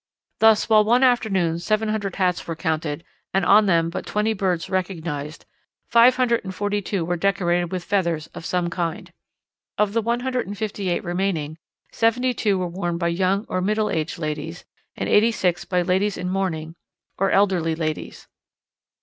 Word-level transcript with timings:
Thus, 0.39 0.67
while 0.67 0.83
one 0.83 1.03
afternoon 1.03 1.59
seven 1.59 1.89
hundred 1.89 2.15
hats 2.15 2.47
were 2.47 2.55
counted 2.55 3.03
and 3.35 3.45
on 3.45 3.67
them 3.67 3.91
but 3.91 4.03
twenty 4.07 4.33
birds 4.33 4.67
recognized, 4.67 5.45
five 5.85 6.15
hundred 6.15 6.43
and 6.43 6.55
forty 6.55 6.81
two 6.81 7.05
were 7.05 7.15
decorated 7.15 7.71
with 7.71 7.83
feathers 7.83 8.25
of 8.33 8.43
some 8.43 8.71
kind. 8.71 9.13
Of 9.77 9.93
the 9.93 10.01
one 10.01 10.21
hundred 10.21 10.47
and 10.47 10.57
fifty 10.57 10.89
eight 10.89 11.03
remaining, 11.03 11.59
seventy 11.91 12.33
two 12.33 12.57
were 12.57 12.65
worn 12.67 12.97
by 12.97 13.09
young 13.09 13.45
or 13.47 13.61
middle 13.61 13.91
aged 13.91 14.17
ladies, 14.17 14.65
and 14.97 15.07
eighty 15.07 15.31
six 15.31 15.65
by 15.65 15.83
ladies 15.83 16.17
in 16.17 16.31
mourning 16.31 16.73
or 17.19 17.29
elderly 17.29 17.75
ladies." 17.75 18.27